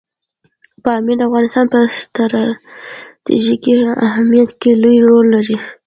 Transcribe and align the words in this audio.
پامیر 0.83 1.17
د 1.19 1.21
افغانستان 1.29 1.65
په 1.73 1.79
ستراتیژیک 2.01 3.63
اهمیت 4.09 4.49
کې 4.61 4.71
لوی 4.81 4.97
رول 5.07 5.25
لري. 5.35 5.57